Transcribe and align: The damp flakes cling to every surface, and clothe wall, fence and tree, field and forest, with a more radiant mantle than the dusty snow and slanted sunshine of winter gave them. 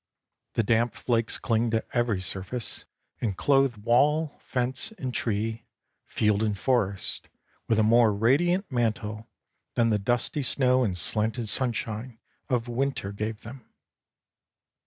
The 0.53 0.63
damp 0.63 0.95
flakes 0.95 1.37
cling 1.37 1.69
to 1.69 1.85
every 1.95 2.21
surface, 2.21 2.85
and 3.19 3.37
clothe 3.37 3.75
wall, 3.77 4.33
fence 4.39 4.91
and 4.93 5.13
tree, 5.13 5.67
field 6.05 6.41
and 6.41 6.57
forest, 6.57 7.29
with 7.67 7.77
a 7.77 7.83
more 7.83 8.11
radiant 8.11 8.71
mantle 8.71 9.29
than 9.75 9.91
the 9.91 9.99
dusty 9.99 10.41
snow 10.41 10.83
and 10.83 10.97
slanted 10.97 11.49
sunshine 11.49 12.17
of 12.49 12.67
winter 12.67 13.11
gave 13.11 13.41
them. 13.43 13.63